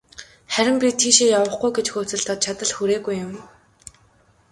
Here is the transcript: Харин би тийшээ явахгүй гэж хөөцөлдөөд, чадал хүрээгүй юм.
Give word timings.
Харин 0.53 0.77
би 0.81 0.89
тийшээ 0.99 1.27
явахгүй 1.37 1.71
гэж 1.77 1.87
хөөцөлдөөд, 1.91 2.39
чадал 2.45 2.71
хүрээгүй 2.75 3.15
юм. 3.27 3.33